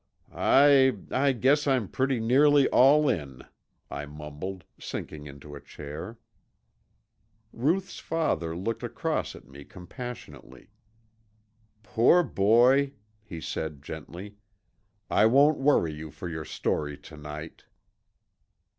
[0.33, 3.43] "I I guess I'm pretty nearly all in,"
[3.91, 6.17] I mumbled, sinking into a chair.
[7.53, 10.71] Ruth's father looked across at me compassionately.
[11.83, 14.37] "Poor boy," he said gently.
[15.07, 17.65] "I won't worry you for your story to night."